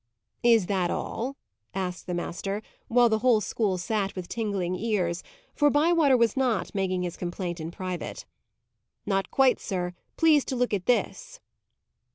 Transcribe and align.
"Is 0.41 0.65
that 0.65 0.89
all?" 0.89 1.35
asked 1.75 2.07
the 2.07 2.15
master, 2.15 2.63
while 2.87 3.07
the 3.07 3.19
whole 3.19 3.39
school 3.39 3.77
sat 3.77 4.15
with 4.15 4.27
tingling 4.27 4.73
ears, 4.75 5.21
for 5.53 5.69
Bywater 5.69 6.17
was 6.17 6.35
not 6.35 6.73
making 6.73 7.03
his 7.03 7.15
complaint 7.15 7.59
in 7.59 7.69
private. 7.69 8.25
"Not 9.05 9.29
quite, 9.29 9.59
sir. 9.59 9.93
Please 10.17 10.43
to 10.45 10.55
look 10.55 10.73
at 10.73 10.87
this." 10.87 11.39